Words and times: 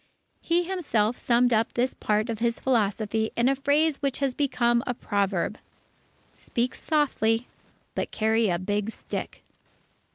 _"He 0.41 0.63
himself 0.63 1.15
summed 1.19 1.53
up 1.53 1.73
this 1.75 1.93
part 1.93 2.31
of 2.31 2.39
his 2.39 2.57
philosophy 2.57 3.29
in 3.35 3.47
a 3.47 3.55
phrase 3.55 3.97
which 3.97 4.17
has 4.17 4.33
become 4.33 4.83
a 4.87 4.95
proverb: 4.95 5.59
"_Speak 6.35 6.73
softly; 6.73 7.45
but 7.93 8.09
carry 8.09 8.49
a 8.49 8.57
big 8.57 8.89
stick. 8.89 9.43